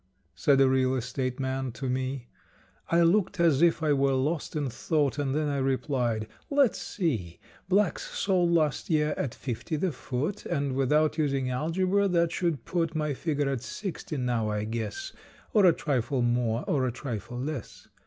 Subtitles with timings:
[0.33, 2.27] Said a real estate man to me.
[2.89, 7.39] I looked as if I were lost in thought And then I replied: "Let's see;
[7.69, 12.95] Black's sold last year at fifty the foot And without using algebra that should put
[12.95, 15.13] My figure at sixty now, I guess,
[15.53, 17.87] Or a trifle more, or a trifle less."